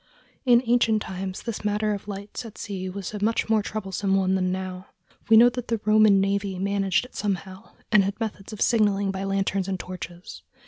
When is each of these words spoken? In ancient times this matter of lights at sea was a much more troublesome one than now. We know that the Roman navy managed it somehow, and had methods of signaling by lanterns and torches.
In 0.47 0.63
ancient 0.65 0.99
times 1.03 1.43
this 1.43 1.63
matter 1.63 1.93
of 1.93 2.07
lights 2.07 2.43
at 2.43 2.57
sea 2.57 2.89
was 2.89 3.13
a 3.13 3.23
much 3.23 3.49
more 3.49 3.61
troublesome 3.61 4.15
one 4.15 4.33
than 4.33 4.51
now. 4.51 4.87
We 5.29 5.37
know 5.37 5.49
that 5.49 5.67
the 5.67 5.79
Roman 5.85 6.19
navy 6.19 6.57
managed 6.57 7.05
it 7.05 7.13
somehow, 7.15 7.73
and 7.91 8.03
had 8.03 8.19
methods 8.19 8.51
of 8.51 8.61
signaling 8.61 9.11
by 9.11 9.23
lanterns 9.25 9.67
and 9.67 9.79
torches. 9.79 10.41